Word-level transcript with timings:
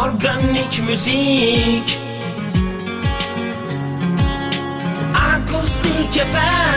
Organik 0.00 0.82
müzik. 0.88 2.00
Akustik 5.14 6.14
FM 6.14 6.69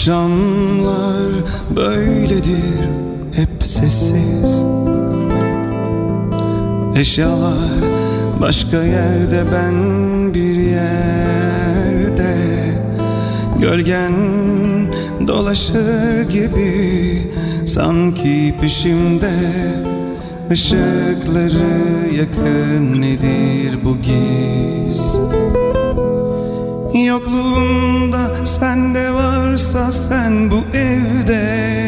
Akşamlar 0.00 1.32
böyledir 1.76 2.88
hep 3.34 3.48
sessiz. 3.64 4.64
Eşyalar 6.96 7.84
başka 8.40 8.82
yerde 8.82 9.44
ben 9.52 9.74
bir 10.34 10.54
yerde. 10.54 12.36
Gölgen 13.58 14.12
dolaşır 15.28 16.28
gibi 16.28 17.32
sanki 17.66 18.54
peşimde. 18.60 19.32
Işıkları 20.50 22.16
yakın 22.16 23.02
nedir 23.02 23.78
bu 23.84 23.96
giz 23.98 25.16
Yokluğumda 26.94 28.44
sende 28.46 29.12
varsa 29.12 29.92
sen 29.92 30.50
bu 30.50 30.64
evde 30.76 31.79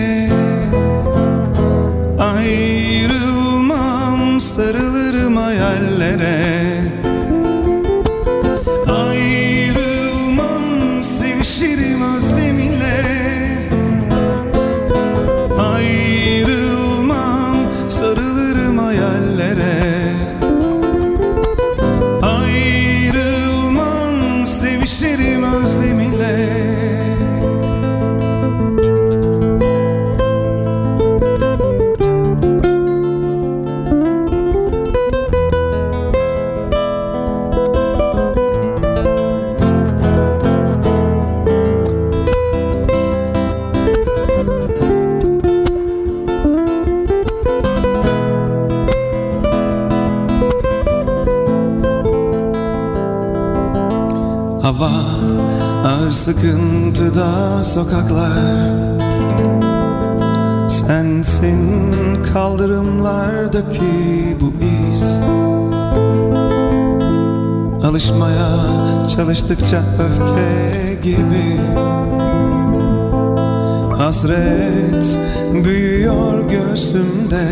sıkıntıda 56.33 57.65
sokaklar. 57.65 58.69
Sensin 60.69 61.59
kaldırımlardaki 62.33 64.37
bu 64.41 64.53
iz. 64.93 65.21
Alışmaya 67.85 68.49
çalıştıkça 69.17 69.79
öfke 69.79 70.95
gibi. 71.03 71.61
Hasret 73.97 75.19
büyüyor 75.65 76.51
göğsümde. 76.51 77.49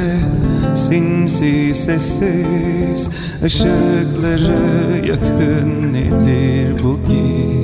Sinsi 0.75 1.75
sessiz 1.75 3.11
ışıkları 3.45 5.07
yakın 5.07 5.93
nedir 5.93 6.83
bu 6.83 7.01
giz 7.09 7.60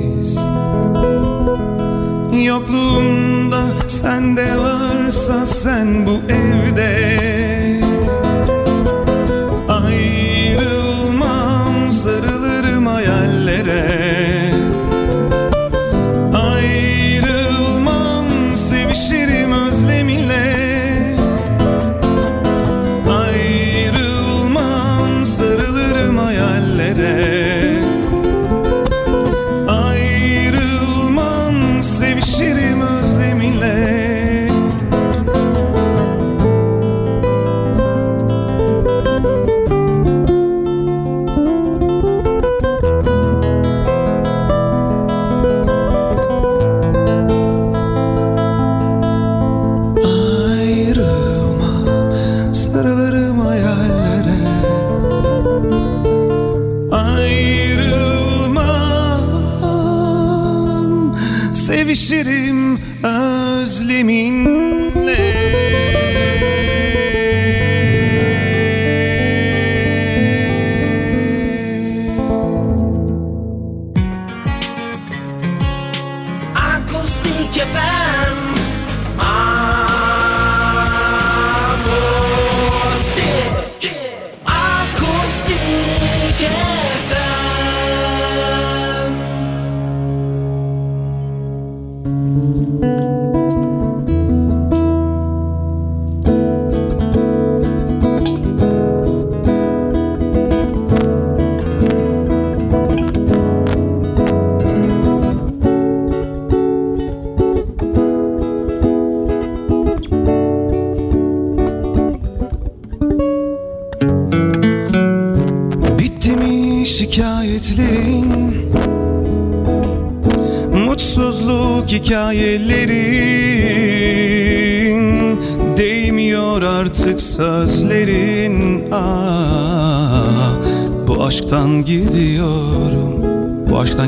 varsa 5.29 5.45
sen 5.45 6.05
bu 6.05 6.21
evde 6.29 7.26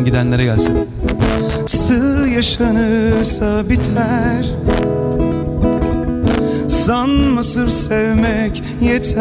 gidenlere 0.09 0.43
gelsin. 0.43 0.73
Sığ 1.65 2.27
yaşanırsa 2.35 3.69
biter. 3.69 4.45
Sanma 6.67 7.43
sır 7.43 7.69
sevmek 7.69 8.63
yeter? 8.81 9.19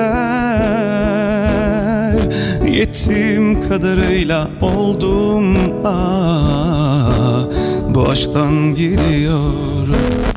Yettiğim 2.69 3.69
kadarıyla 3.69 4.49
oldum. 4.61 5.57
Ah, 5.85 7.45
Bu 7.95 8.09
aşktan 8.09 8.75
gidiyorum 8.75 10.28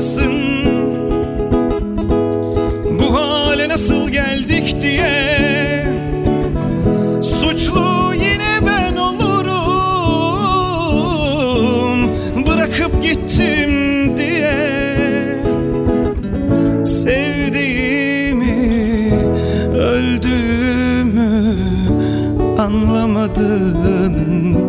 sorarsın 0.00 0.32
Bu 2.98 3.14
hale 3.14 3.68
nasıl 3.68 4.08
geldik 4.08 4.82
diye. 4.82 5.86
Suçlu 7.22 8.14
yine 8.14 8.58
ben 8.66 8.96
olurum. 8.96 9.54
Bırakıp 12.46 13.02
gittim 13.02 14.16
diye. 14.16 14.54
Sevdiğimi 16.84 18.54
öldüğümü 19.74 21.56
anlamadın 22.58 24.14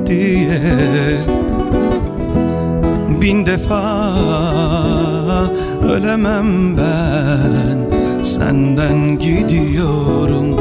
diye. 0.05 0.61
Bin 3.21 3.45
defa 3.45 4.15
ölemem 5.89 6.77
ben. 6.77 7.95
Senden 8.23 9.19
gidiyorum. 9.19 10.55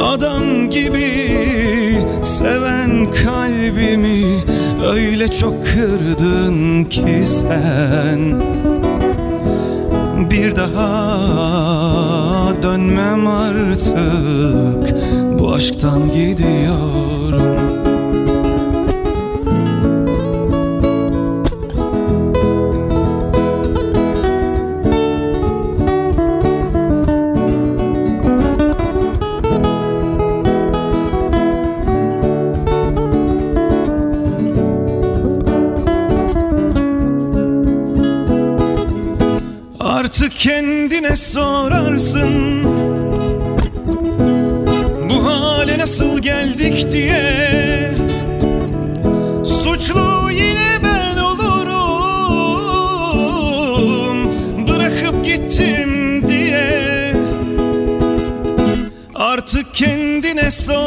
Adam 0.00 0.70
gibi 0.70 1.12
seven 2.22 3.10
kalbimi 3.24 4.42
Öyle 4.90 5.28
çok 5.28 5.66
kırdın 5.66 6.84
ki 6.84 7.24
sen. 7.26 8.42
Bir 10.30 10.56
daha 10.56 11.02
dönmem 12.62 13.26
artık. 13.26 14.96
Bu 15.38 15.52
aşktan 15.52 16.12
gidiyorum 16.12 17.61
kendine 40.42 41.16
sorarsın. 41.16 42.64
Bu 45.10 45.26
hale 45.26 45.78
nasıl 45.78 46.18
geldik 46.18 46.92
diye. 46.92 47.90
Suçlu 49.44 50.30
yine 50.30 50.78
ben 50.84 51.16
olurum. 51.16 51.76
Bırakıp 54.68 55.24
gittim 55.24 56.28
diye. 56.28 57.12
Artık 59.14 59.74
kendine 59.74 60.50
sorarsın 60.50 60.81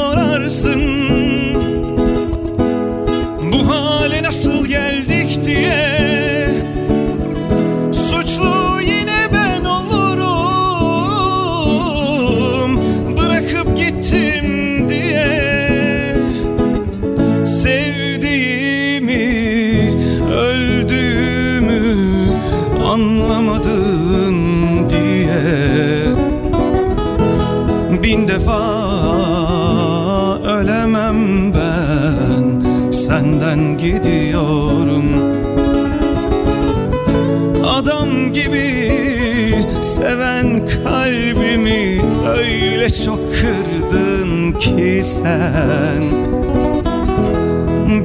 çok 43.06 43.20
kırdın 43.34 44.52
ki 44.60 45.02
sen 45.04 46.04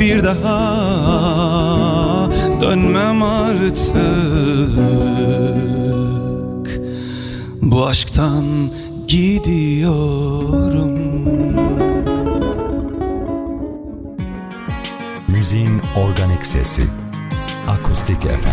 Bir 0.01 0.25
daha 0.25 0.61
dönmem 2.61 3.23
artık 3.23 3.91
Bu 7.63 7.87
aşktan 7.87 8.45
gidiyorum 9.07 11.01
Müziğin 15.29 15.81
organik 15.97 16.47
sesi. 16.47 16.83
Akustik 17.69 18.21
FM. 18.23 18.50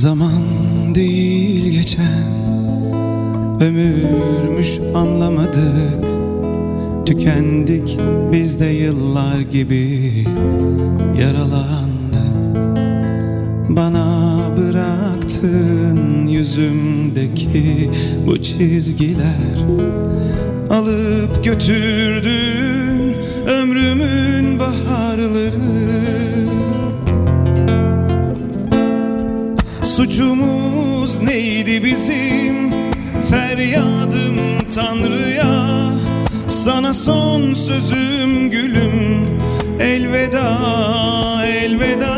Zaman 0.00 0.42
değil 0.94 1.72
geçen. 1.72 2.24
Ömürmüş 3.60 4.78
anlamadık. 4.94 6.04
Tükendik 7.06 7.98
biz 8.32 8.60
de 8.60 8.66
yıllar 8.66 9.40
gibi 9.40 10.12
Yaralandık. 11.18 12.60
Bana 13.68 14.38
bıraktın 14.56 16.26
yüzümdeki 16.26 17.90
bu 18.26 18.42
çizgiler. 18.42 19.64
Alıp 20.70 21.44
götürdün 21.44 22.69
Suçumuz 30.20 31.18
neydi 31.18 31.84
bizim? 31.84 32.70
Feryadım 33.30 34.36
Tanrı'ya. 34.74 35.90
Sana 36.48 36.94
son 36.94 37.54
sözüm 37.54 38.50
gülüm. 38.50 39.26
Elveda 39.80 40.58
elveda. 41.46 42.16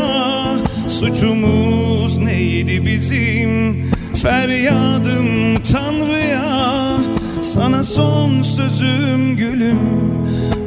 Suçumuz 0.88 2.18
neydi 2.18 2.86
bizim? 2.86 3.90
Feryadım 4.22 5.62
Tanrı'ya. 5.72 6.96
Sana 7.42 7.82
son 7.82 8.42
sözüm 8.42 9.36
gülüm. 9.36 9.80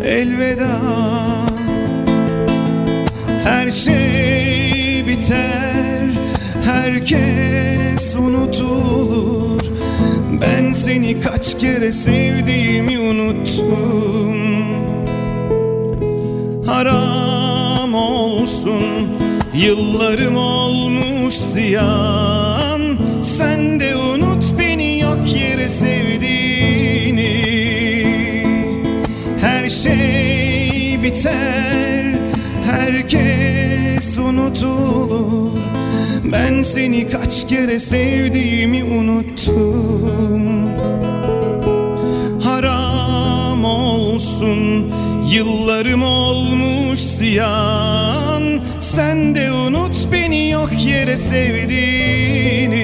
Elveda. 0.04 0.80
Her 3.44 3.72
şey 3.72 5.04
biter 5.08 6.05
Herkes 6.66 8.16
unutulur. 8.16 9.66
Seni 10.86 11.22
kaç 11.22 11.60
kere 11.60 11.92
sevdiğimi 11.92 13.00
unuttum. 13.00 14.38
Haram 16.66 17.94
olsun 17.94 19.10
Yıllarım 19.56 20.38
olmuş 20.38 21.34
ziyan. 21.34 22.82
Sen 23.22 23.80
de 23.80 23.96
unut 23.96 24.44
beni 24.60 25.00
yok 25.00 25.20
yere 25.36 25.70
sevdiğini. 25.70 27.36
Her 29.42 29.70
şey 29.70 31.04
biter 31.04 32.16
Herkes 32.66 34.18
unutulur 34.18 35.45
Ben 36.32 36.64
seni 36.64 37.10
kaç 37.10 37.48
kere 37.48 37.80
sevdiğimi 37.80 38.84
unuttum. 38.84 40.70
Haram 42.44 43.66
olsun 43.66 44.92
Yıllarım 45.32 46.04
olmuş 46.04 47.00
ziyan. 47.00 48.44
Sen 48.80 49.36
de 49.36 49.52
unut 49.52 50.08
beni 50.12 50.50
yok 50.50 50.70
yere 50.86 51.18
sevdiğini 51.18 52.76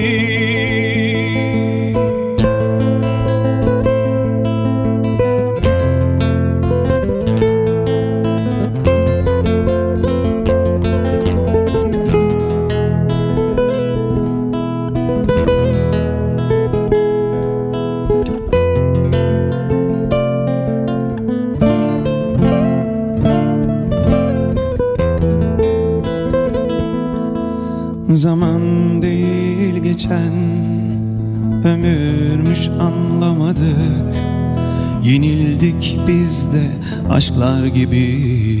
Yenildik 35.02 35.98
biz 36.06 36.52
de 36.52 36.62
aşklar 37.10 37.66
gibi 37.66 38.60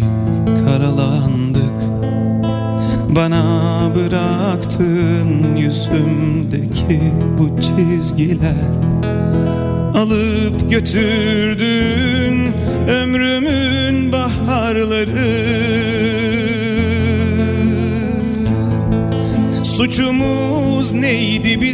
karalandık. 0.64 1.78
Bana 3.08 3.44
bıraktığın 3.94 5.56
yüzümdeki 5.56 7.00
bu 7.38 7.60
çizgiler. 7.60 8.72
Alıp 9.94 10.70
götürdün 10.70 12.52
ömrümün 12.88 14.12
baharları. 14.12 15.32
Suçumuz 19.64 20.92
neydi 20.92 21.60
bizim 21.60 21.71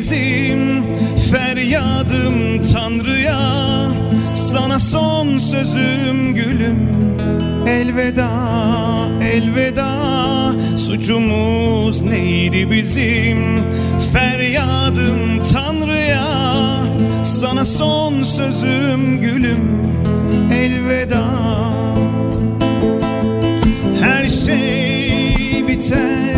sözüm 5.38 6.34
gülüm. 6.34 6.88
Elveda 7.66 8.28
elveda. 9.22 9.88
Suçumuz 10.76 12.02
neydi 12.02 12.70
bizim? 12.70 13.38
Feryadım 14.12 15.42
Tanrı'ya. 15.52 16.26
Sana 17.22 17.64
son 17.64 18.22
sözüm 18.22 19.20
gülüm. 19.20 19.92
Elveda. 20.52 21.24
Her 24.00 24.24
şey 24.24 25.68
biter. 25.68 26.36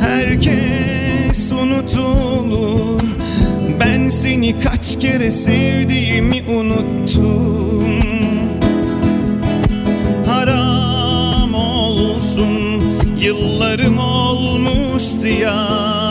Herkes 0.00 1.52
unutulur. 1.52 3.02
Ben 3.80 4.08
seni 4.08 4.60
kaç 4.60 5.00
kere 5.00 5.30
sevdiğimi 5.30 6.42
unuttum 6.48 7.65
Yıllarım 13.36 13.98
olmuş 13.98 15.02
ziyan 15.02 16.05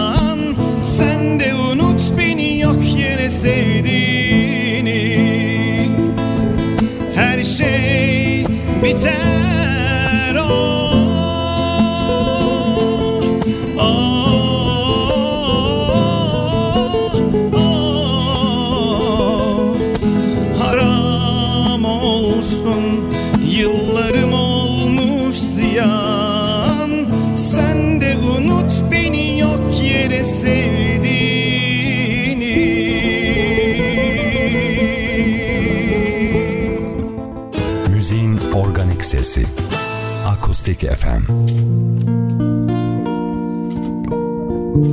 thank 44.75 44.85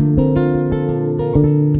you 1.36 1.71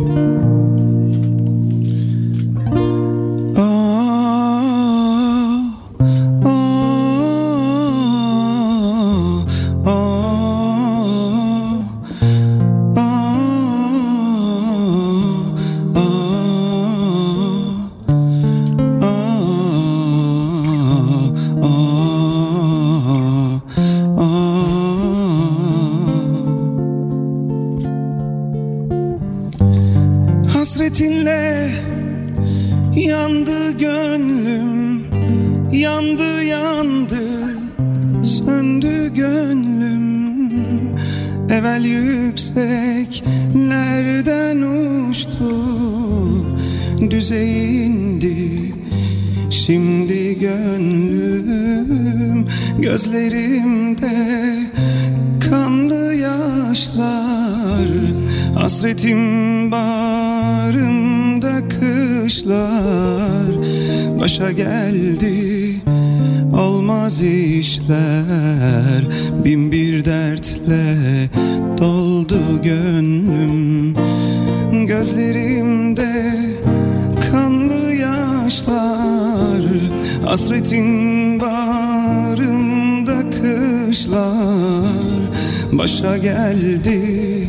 Başa 85.73 86.17
geldi 86.17 87.49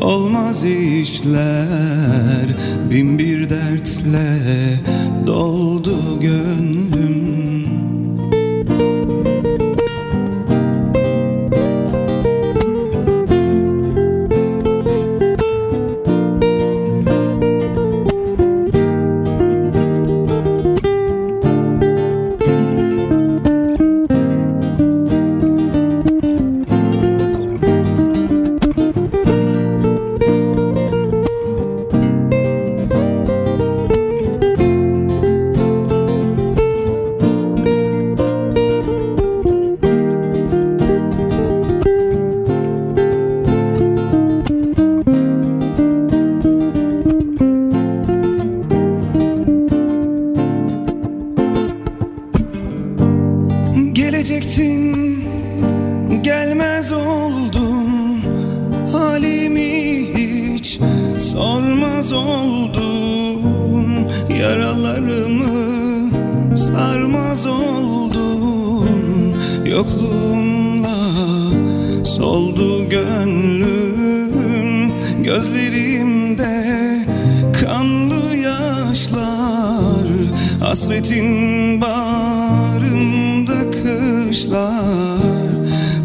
olmaz 0.00 0.64
işler. 0.64 2.46
Bin 2.90 3.18
bir 3.18 3.50
dertle 3.50 4.38
doldu 5.26 6.20
gönlüm 6.20 7.13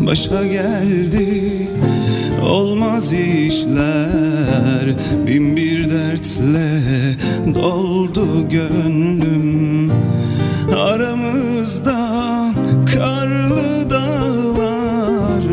Başa 0.10 0.46
geldi. 0.46 1.68
Olmaz 2.42 3.14
işler 3.14 4.96
Bin 5.28 5.56
bir 5.56 5.90
dertle 5.90 6.82
doldu 7.56 8.50
gönlüm. 8.50 9.92
Aramızda 10.78 12.00
karlı 12.96 13.90
dağlar 13.90 15.44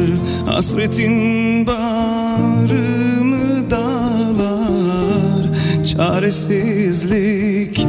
Hasretin 0.46 1.66
bağrımı 1.66 3.70
dağlar? 3.70 5.50
Çaresizlik 5.84 7.86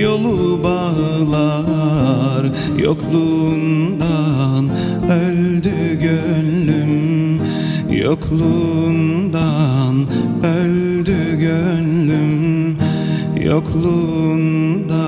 yolu 0.00 0.64
bağlar 0.64 2.50
Yokluğundan 2.78 4.09
Yokluğundan 8.30 9.94
öldü 10.44 11.38
gönlüm 11.38 12.78
Yokluğundan 13.44 15.00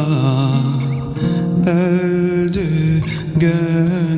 öldü 1.66 3.02
gönlüm 3.36 4.11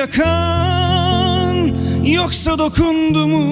yakan 0.00 1.56
Yoksa 2.04 2.58
dokundu 2.58 3.26
mu? 3.26 3.44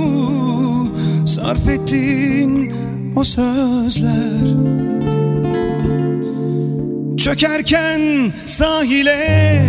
Sarf 1.27 1.69
ettin 1.69 2.73
o 3.17 3.25
sözler 3.25 4.47
Çökerken 7.17 8.33
sahile 8.45 9.63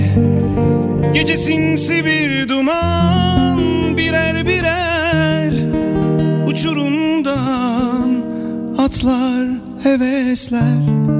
Gece 1.13 1.37
sinsi 1.37 2.05
bir 2.05 2.49
duman 2.49 3.59
Birer 3.97 4.47
birer 4.47 5.53
Uçurumdan 6.47 8.09
Atlar 8.77 9.47
hevesler 9.83 11.18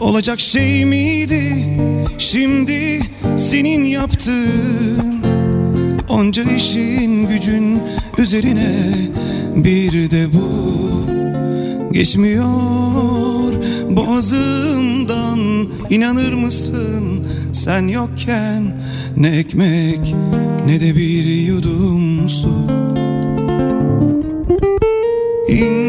Olacak 0.00 0.40
şey 0.40 0.84
miydi? 0.84 1.66
Şimdi 2.18 3.00
senin 3.36 3.82
yaptığın 3.82 5.16
Onca 6.08 6.42
işin 6.42 7.28
gücün 7.28 7.82
üzerine 8.18 8.74
Bir 9.56 10.10
de 10.10 10.26
bu. 10.32 10.76
Geçmiyor 11.92 13.52
boğazımdan 13.90 15.38
inanır 15.90 16.32
mısın? 16.32 17.26
Sen 17.52 17.88
yokken 17.88 18.62
ne 19.16 19.28
ekmek 19.28 20.14
ne 20.66 20.80
de 20.80 20.96
bir 20.96 21.24
yudum 21.24 22.28
su. 22.28 22.66
İncirler 25.48 25.85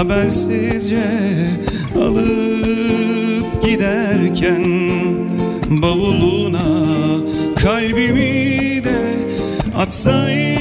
habersizce 0.00 1.04
alıp 1.96 3.62
giderken 3.62 4.62
Bavuluna 5.70 6.58
kalbimi 7.56 8.84
de 8.84 9.00
atsaydın 9.76 10.59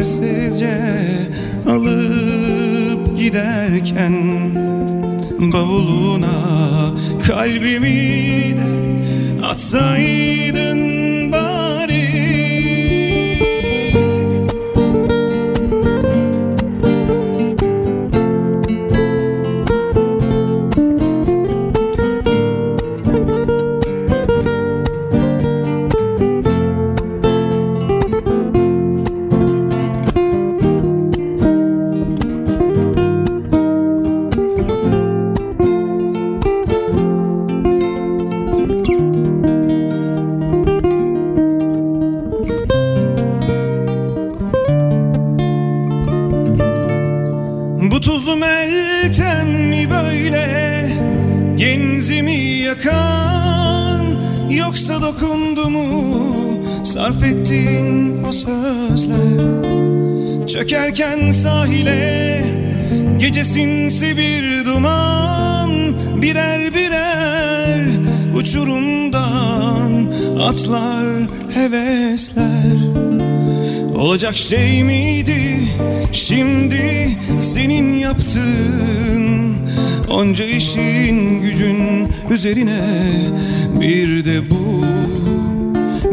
habersizce 0.00 0.80
alıp 1.68 3.18
giderken 3.18 4.14
Bavuluna 5.52 6.30
kalbimi 7.26 8.56
de 8.56 9.46
atsaydın 9.46 10.99
üzerine. 82.40 82.80
Bir 83.80 84.24
de 84.24 84.50
bu 84.50 84.84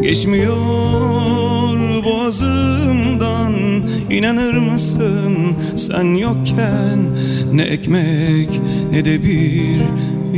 Geçmiyor 0.02 0.56
boğazımdan. 2.04 3.52
İnanır 4.10 4.54
mısın 4.54 5.36
sen 5.76 6.14
yokken 6.14 6.98
Ne 7.52 7.62
ekmek 7.62 8.48
ne 8.92 9.04
de 9.04 9.22
bir 9.22 9.80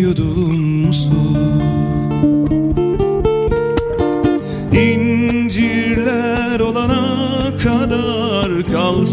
yudum 0.00 0.92
su? 0.92 1.38
İncirler 4.72 6.60
olana 6.60 7.06
kadar 7.62 8.72
kal 8.72 9.04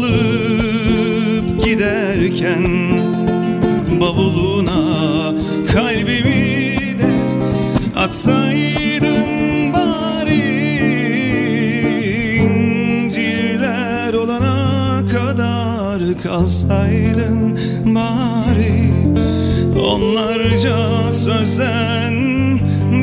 alıp 0.00 1.64
giderken 1.64 2.62
Bavuluna 4.00 5.34
kalbimi 5.72 6.76
de 6.98 7.12
atsaydın 7.96 9.24
bari. 9.74 10.40
İncirler 13.04 14.14
olana 14.14 15.00
kadar 15.12 16.00
kalsaydın 16.22 17.58
bari. 17.86 18.90
Onlarca 19.80 21.12
sözden 21.12 22.14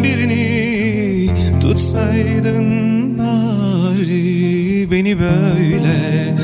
birini 0.03 1.29
tutsaydın 1.61 3.17
bari. 3.17 4.91
Beni 4.91 5.19
böyle 5.19 6.36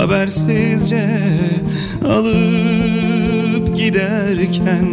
habersizce 0.00 1.08
alıp 2.04 3.76
giderken 3.76 4.88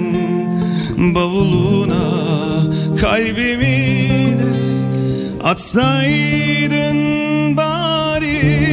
Bavuluna 0.97 2.07
kalbimi 3.01 4.37
de 4.39 4.47
atsaydın 5.43 6.97
bari. 7.57 8.67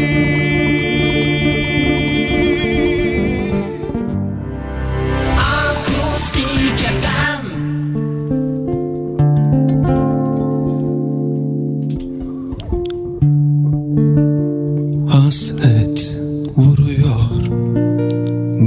Hasret 15.08 16.13
vuruyor 16.56 17.30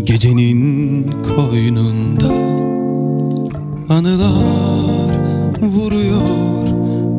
gecenin 0.04 1.06
koynunda. 1.12 2.34
Anılar 3.90 5.18
vuruyor 5.62 6.68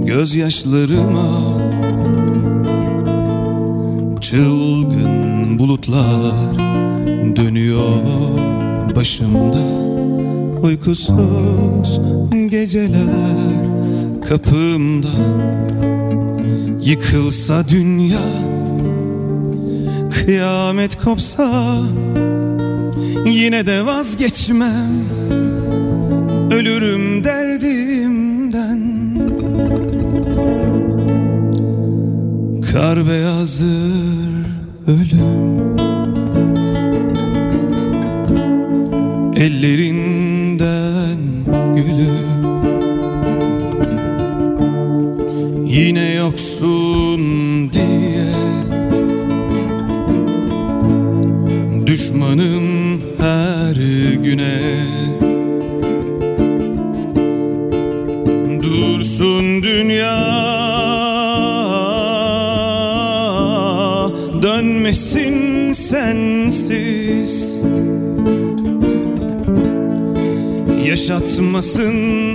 gözyaşlarıma. 0.04 1.28
Çılgın 4.20 5.58
bulutlar 5.58 6.58
dönüyor 7.36 8.06
başımda. 8.96 9.62
Uykusuz 10.62 12.00
geceler 12.50 13.58
kapımda. 14.28 15.08
Yıkılsa 16.82 17.68
dünya 17.68 18.47
Kıyamet 20.10 20.98
kopsa 21.04 21.78
Yine 23.26 23.66
de 23.66 23.86
vazgeçmem. 23.86 25.04
Ölürüm 26.50 27.24
derdimden. 27.24 28.78
Kar 32.72 33.08
beyazdır 33.08 34.46
ölüm. 34.86 35.78
Ellerinden 39.36 41.18
gülüm. 41.74 42.28
Yine 45.66 46.12
yoksun 46.12 46.87
Düşmanım 51.98 53.00
her 53.18 53.76
güne. 54.14 54.86
Dursun 58.62 59.62
dünya. 59.62 60.18
Dönmesin 64.42 65.72
sensiz. 65.72 67.58
Yaşatmasın 70.84 72.27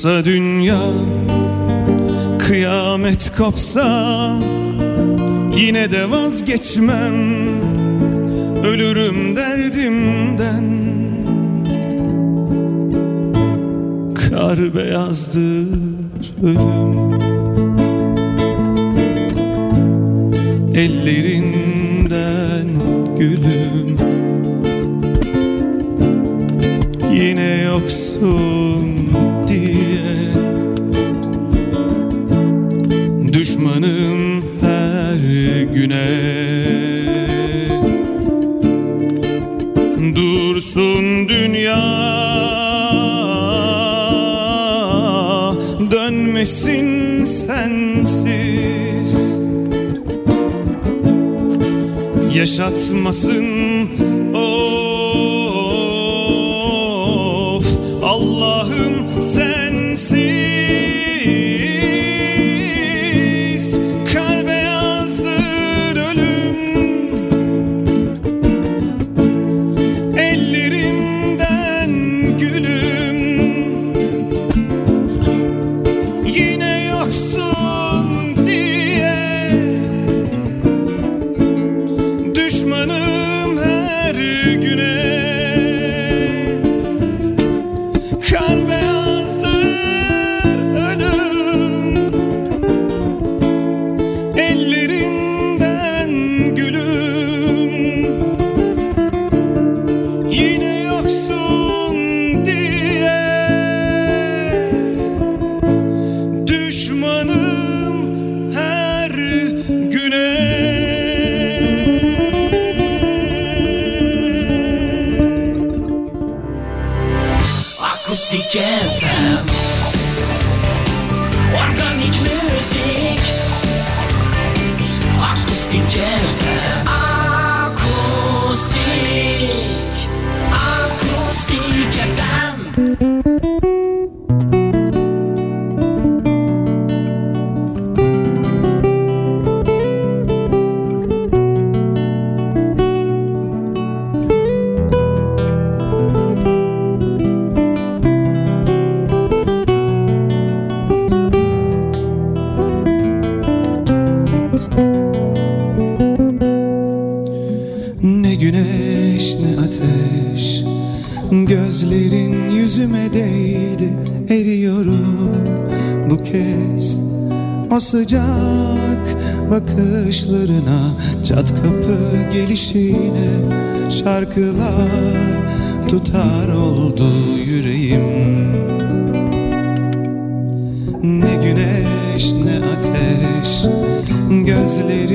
Yıkılsa 0.00 0.24
dünya 0.24 0.80
Kıyamet 2.38 3.36
kopsa 3.36 4.38
Yine 5.56 5.90
de 5.90 6.10
vazgeçmem. 6.10 7.14
Ölürüm 8.64 9.36
derdimden. 9.36 10.64
Kar 14.14 14.74
beyazdır 14.74 15.68
ölüm. 16.42 17.10
Ellerinden 20.74 22.68
gülüm. 23.18 23.98
Yine 27.12 27.62
yoksun 27.62 28.59
Düşmanım 33.40 34.44
her 34.60 35.20
güne. 35.74 36.10
Dursun 40.14 41.28
dünya. 41.28 41.82
Dönmesin 45.90 47.24
sensiz. 47.24 48.30
Yaşatmasın 52.34 53.69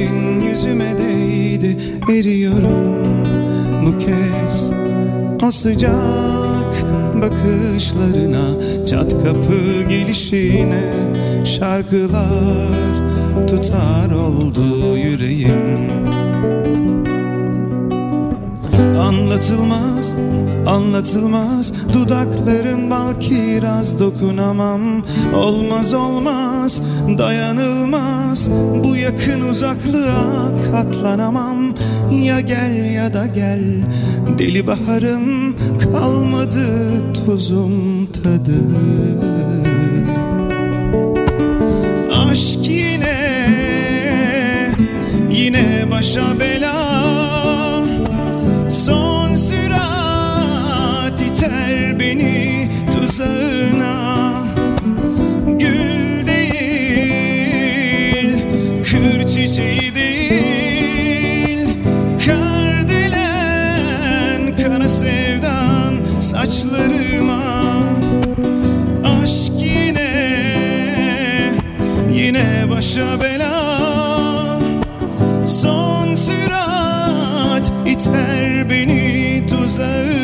Gözlerin 0.05 0.41
yüzüme 0.41 0.97
değdi 0.97 1.77
Eriyorum 2.11 3.05
bu 3.85 3.97
kez. 3.97 4.71
O 5.43 5.51
sıcak 5.51 6.83
bakışlarına 7.21 8.45
Çat 8.85 9.11
kapı 9.11 9.89
gelişine 9.89 10.83
Şarkılar 11.45 13.47
tutar 13.47 14.11
oldu 14.11 14.97
yüreğim 14.97 15.89
Anlatılmaz, 18.99 20.13
anlatılmaz. 20.67 21.73
Dudakların 21.93 22.89
bal 22.91 23.19
kiraz 23.19 23.99
dokunamam. 23.99 24.81
Olmaz 25.35 25.93
olmaz, 25.93 26.81
dayanılmaz. 27.17 28.49
Bu 28.83 28.95
yakın 28.95 29.41
uzaklığa 29.41 30.51
katlanamam. 30.71 31.57
Ya 32.11 32.41
gel 32.41 32.91
ya 32.91 33.13
da 33.13 33.25
gel. 33.25 33.61
Deli 34.37 34.67
baharım 34.67 35.55
kalmadı 35.79 36.67
tuzum 37.13 38.05
tadı. 38.05 38.61
Aşk 42.29 42.69
yine, 42.69 43.17
yine 45.31 45.85
başa 45.91 46.39
bela 46.39 46.84
beni 53.19 53.23
tuzağına 53.23 54.43
Gül 55.47 56.27
değil, 56.27 56.77
kır 58.83 59.23
çiçeği 59.27 59.95
değil. 59.95 61.69
Kardelen 62.25 63.35
kara 64.57 64.89
sevdan 64.89 65.93
saçlarıma. 66.19 67.43
Aşk 69.03 69.53
yine, 69.57 70.11
yine 72.13 72.65
başa 72.69 73.21
bela. 73.21 74.59
Son 75.45 76.15
sürat 76.15 77.71
iter 77.85 78.69
beni 78.69 79.47
tuzağına 79.47 80.14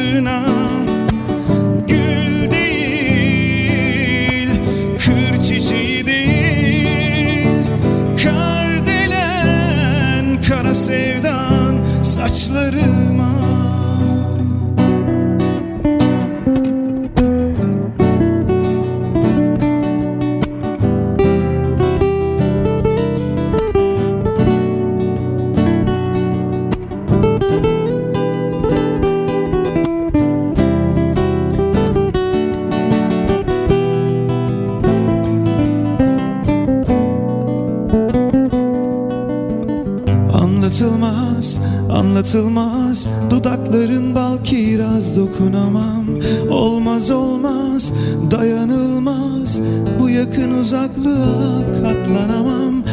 olmaz, 47.89 47.91
dayanılmaz. 48.31 49.61
Bu 49.99 50.09
yakın 50.09 50.51
uzaklığa 50.51 51.73
katlanamam. 51.81 52.83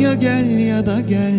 Ya 0.00 0.14
gel 0.14 0.58
ya 0.58 0.86
da 0.86 1.00
gel 1.00 1.34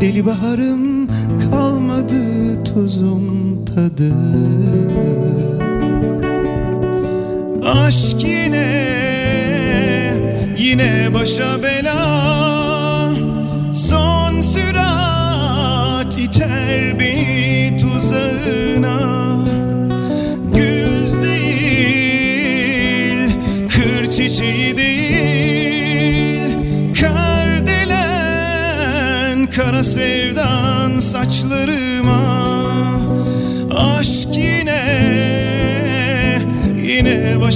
Deli 0.00 0.26
baharım 0.26 1.08
kalmadı 1.50 2.64
tuzum 2.64 3.64
tadı 3.64 4.12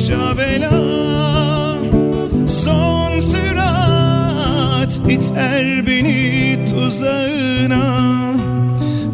başa 0.08 0.38
bela. 0.38 0.70
Son 2.46 3.20
sürat 3.20 5.00
iter 5.08 5.86
beni 5.86 6.58
tuzağına. 6.70 8.08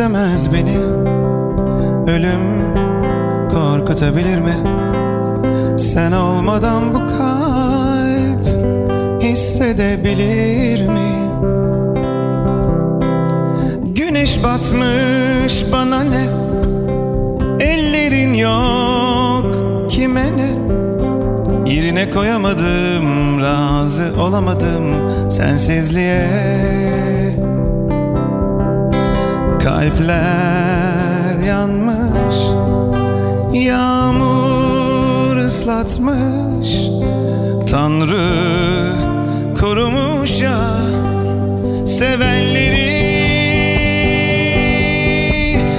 üzemez 0.00 0.52
beni 0.52 0.78
Ölüm 2.10 2.74
korkutabilir 3.50 4.38
mi? 4.38 4.54
Sen 5.78 6.12
olmadan 6.12 6.94
bu 6.94 6.98
kalp 6.98 8.46
hissedebilir 9.22 10.88
mi? 10.88 11.10
Güneş 13.94 14.44
batmış 14.44 15.72
bana 15.72 16.00
ne? 16.00 16.26
Ellerin 17.60 18.34
yok 18.34 19.54
kime 19.90 20.26
ne? 20.36 20.50
Yerine 21.72 22.10
koyamadım, 22.10 23.40
razı 23.42 24.04
olamadım 24.20 24.84
sensizliğe 25.30 26.26
Kalpler 29.70 31.42
yanmış, 31.46 32.36
yağmur 33.66 35.36
ıslatmış. 35.36 36.68
Tanrı 37.70 38.32
korumuş 39.60 40.40
ya 40.40 40.60
sevenleri. 41.86 42.90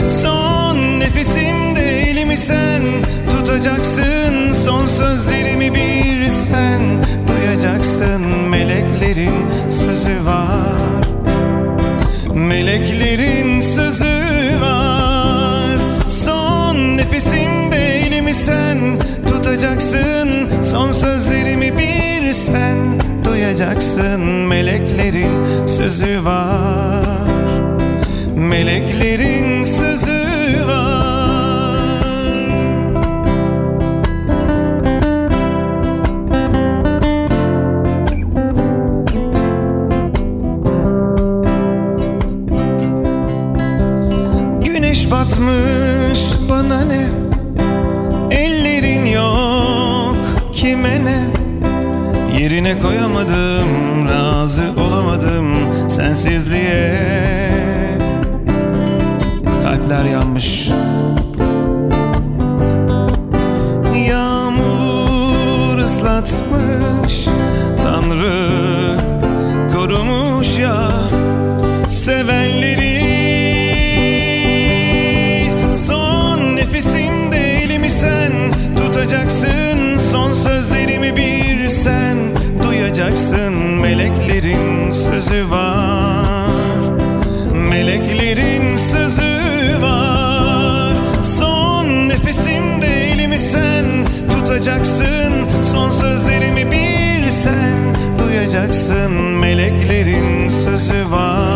Son 0.09 0.99
nefesimde 0.99 2.01
elimi 2.01 2.37
sen 2.37 2.81
tutacaksın. 3.29 4.51
Son 4.65 4.85
sözlerimi 4.85 5.73
bir 5.73 6.29
sen 6.29 6.81
duyacaksın. 7.27 8.21
Meleklerin 8.49 9.35
sözü 9.69 10.25
var 10.25 11.10
Meleklerin 12.51 13.61
sözü 13.61 14.61
var. 14.61 15.77
Son 16.07 16.97
nefesimde 16.97 17.77
elimi 17.77 18.33
sen 18.33 18.77
tutacaksın. 19.27 20.61
Son 20.61 20.91
sözlerimi 20.91 21.77
bir 21.77 22.33
sen 22.33 22.77
duyacaksın. 23.25 24.21
Meleklerin 24.21 25.67
sözü 25.67 26.25
var. 26.25 27.27
Meleklerin 28.35 29.50
ıslatmış 65.91 67.25
Tanrı 67.83 68.97
korumuş 69.73 70.57
ya 70.57 70.91
sevenleri. 71.87 73.01
Son 75.69 76.55
nefesimde 76.55 77.63
elimi 77.63 77.89
sen 77.89 78.31
tutacaksın. 78.75 79.97
Son 80.11 80.33
sözlerimi 80.33 81.15
bir 81.15 81.67
sen 81.67 82.17
duyacaksın. 82.63 83.53
Meleklerin 83.53 84.91
sözü 84.91 85.51
var 85.51 85.60
Meleklerin 100.81 101.05
sözü 101.05 101.50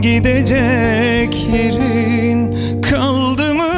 gidecek 0.00 1.48
yerin 1.54 2.52
kaldı 2.80 3.54
mı? 3.54 3.72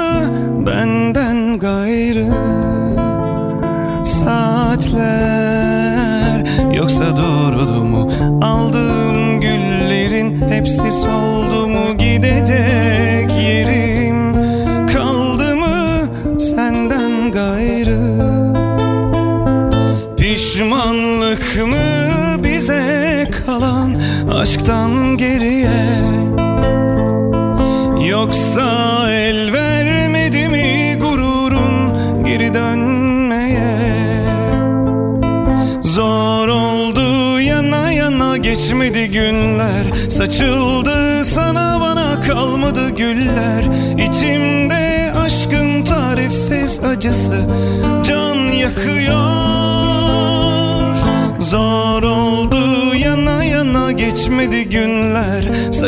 Benden 0.67 1.59
gayrı 1.59 2.27
saatler. 4.05 5.55
Yoksa 6.75 7.05
durdu 7.17 7.85
mu? 7.85 8.11
Aldığım 8.43 9.41
güllerin 9.41 10.49
hepsi 10.49 10.93
soldu 10.93 11.24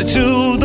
such 0.02 0.16
a 0.16 0.55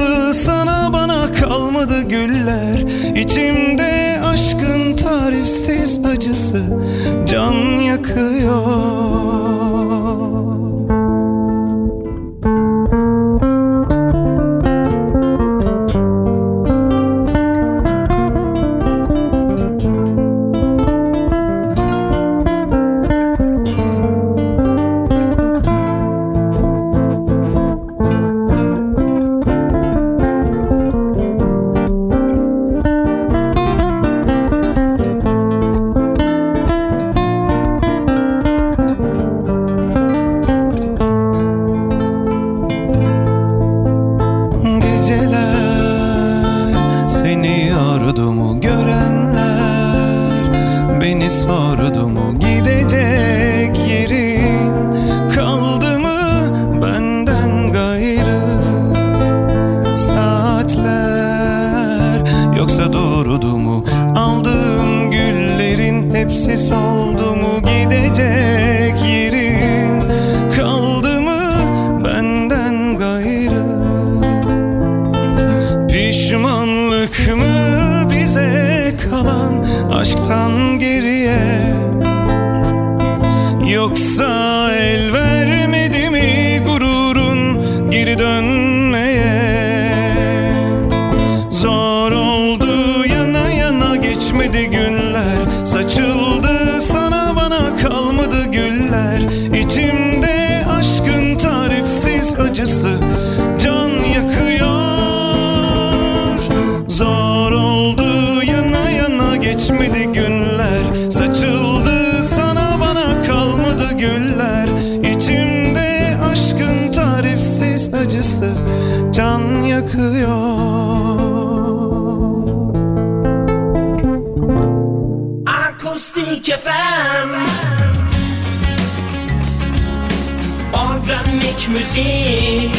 Organik 131.52 131.70
müzik. 131.70 132.76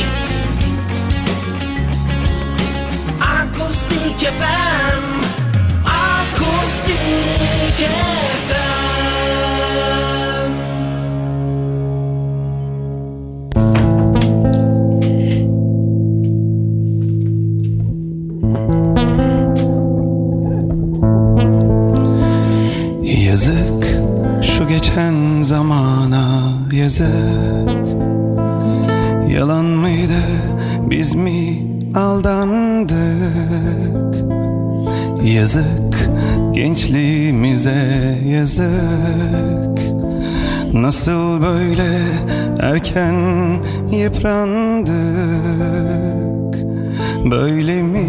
Akustik 3.21 4.21
FM 4.21 5.05
Akustik 5.85 7.89
FM 8.49 8.73
Yazık 23.03 23.99
şu 24.43 24.69
geçen 24.69 25.43
zamana 25.43 26.43
yazık 26.73 27.32
biz 31.03 31.15
mi 31.15 31.67
aldandık? 31.95 32.95
Yazık 35.25 36.11
gençliğimize 36.53 38.19
yazık. 38.27 39.79
Nasıl 40.73 41.43
böyle 41.43 41.89
erken 42.61 43.15
yıprandık? 43.91 44.93
Böyle 47.31 47.83
mi 47.83 48.07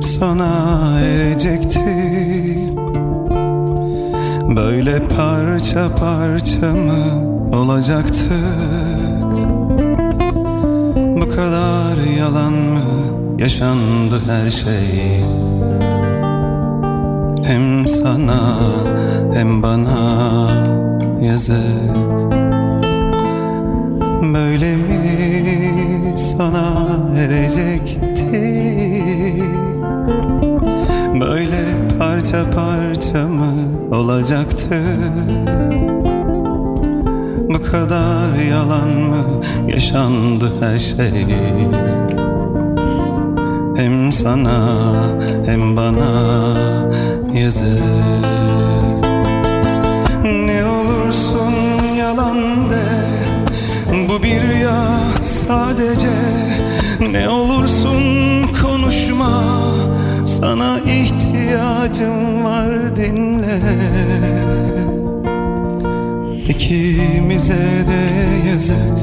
sona 0.00 1.00
erecekti 1.00 1.80
Böyle 4.56 5.08
parça 5.08 5.94
parça 5.94 6.72
mı 6.72 7.28
olacaktık 7.52 8.67
yalan 12.18 12.52
mı 12.52 12.80
yaşandı 13.38 14.22
her 14.26 14.50
şey? 14.50 15.24
Hem 17.44 17.86
sana 17.86 18.58
hem 19.34 19.62
bana 19.62 20.48
yazık. 21.22 21.56
Böyle 24.34 24.76
mi 24.76 26.18
sona 26.18 26.88
erecekti? 27.18 28.28
Böyle 31.20 31.58
parça 31.98 32.50
parça 32.50 33.28
mı 33.28 33.52
olacaktı 33.96 34.76
kadar 37.70 38.34
yalan 38.50 38.88
mı 38.88 39.40
yaşandı 39.66 40.52
her 40.60 40.78
şey? 40.78 41.26
Hem 43.76 44.12
sana 44.12 44.94
hem 45.46 45.76
bana 45.76 46.56
yazık. 47.34 47.82
Ne 50.24 50.64
olursun 50.64 51.54
yalan 51.98 52.70
de 52.70 52.86
Bu 54.08 54.22
bir 54.22 54.42
rüya 54.42 54.98
sadece. 55.20 56.18
Ne 57.12 57.28
olursun 57.28 58.02
konuşma 58.62 59.42
Sana 60.24 60.78
ihtiyacım 60.78 62.44
var 62.44 62.96
dinle 62.96 63.60
İkimize 66.68 67.86
de 67.86 68.08
yazık 68.50 68.98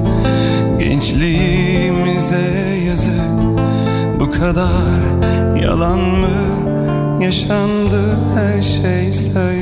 Gençliğimize 0.79 2.37
yazık. 2.87 3.59
Bu 4.19 4.29
kadar 4.29 5.01
yalan 5.61 5.99
mı 5.99 6.27
yaşandı 7.21 8.17
her 8.35 8.61
şey 8.61 9.13
söyle 9.13 9.54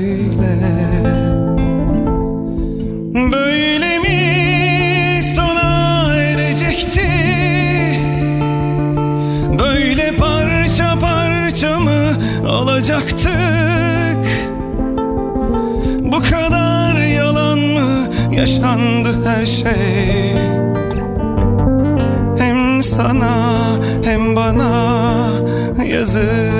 yaşandı 18.43 19.25
her 19.25 19.45
şey. 19.45 20.35
Hem 22.37 22.83
sana 22.83 23.31
hem 24.03 24.35
bana 24.35 24.71
yazık. 25.85 26.52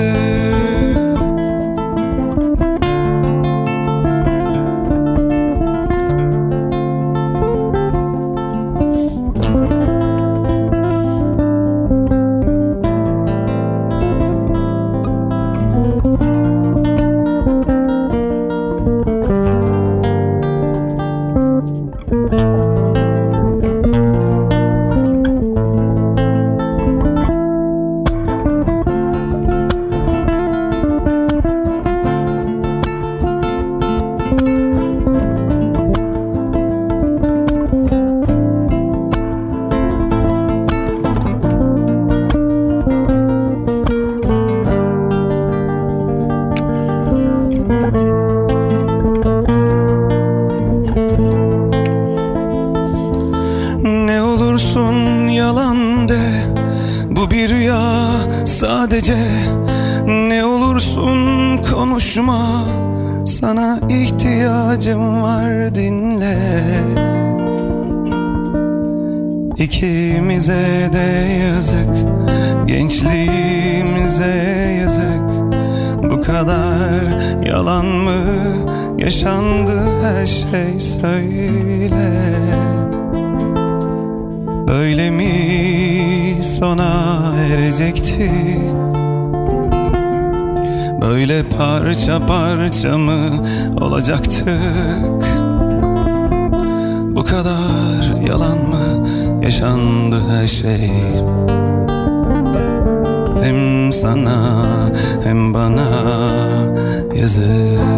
is 107.24 107.38
it? 107.38 107.93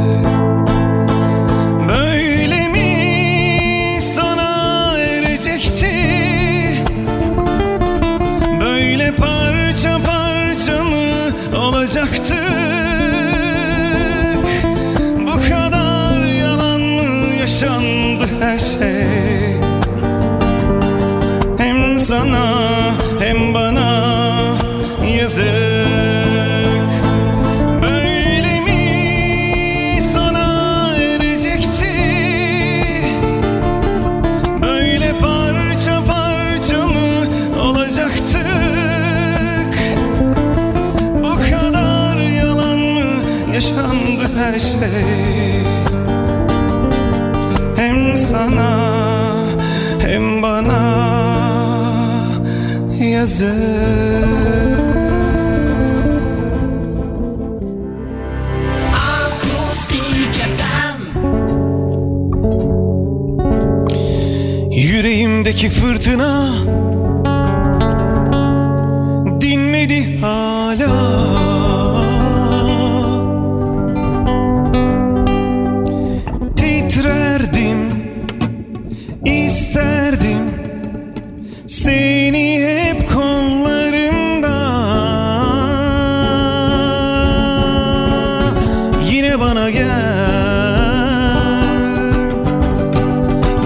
bana 89.46 89.70
gel. 89.70 89.86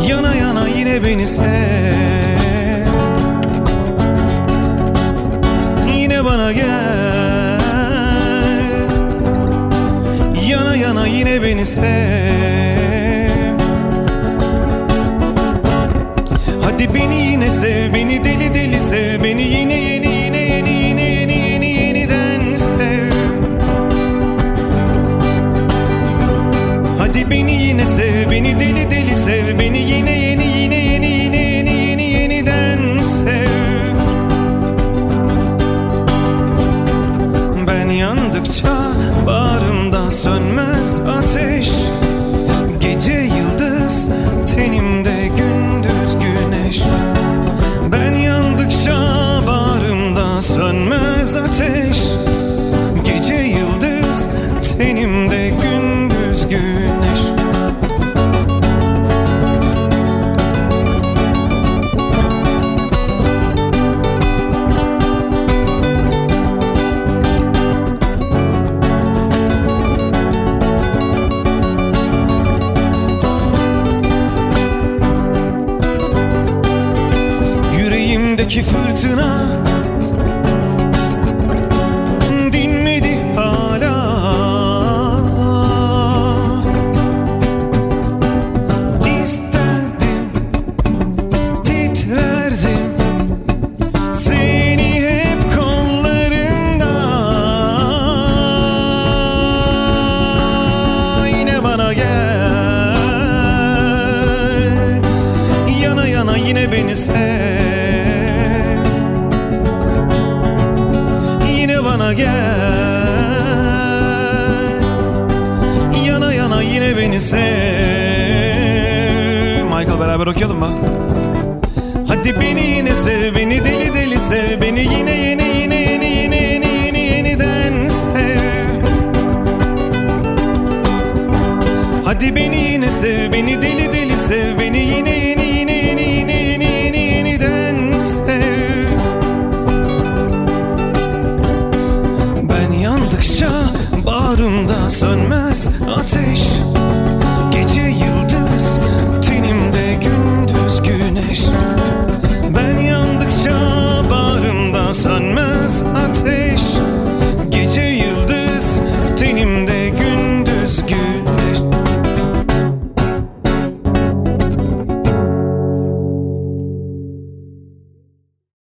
Yana 0.08 0.32
yana 0.42 0.62
yine 0.76 0.96
beni 1.04 1.26
sev. 1.26 2.86
Yine 5.96 6.18
bana 6.26 6.48
gel. 6.52 7.60
Yana 10.50 10.74
yana 10.84 11.04
yine 11.06 11.42
beni 11.42 11.64
sev. 11.64 11.80
Hadi 16.64 16.86
beni 16.94 17.18
yine 17.30 17.50
sev 17.50 17.92
Beni 17.94 18.24
deli 18.24 18.48
deli 18.54 18.80
sev 18.80 19.22
Beni 19.22 19.42